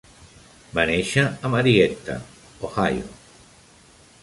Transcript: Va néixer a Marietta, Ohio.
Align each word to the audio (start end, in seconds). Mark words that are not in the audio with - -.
Va 0.77 0.85
néixer 0.89 1.25
a 1.27 1.51
Marietta, 1.57 2.17
Ohio. 2.71 3.07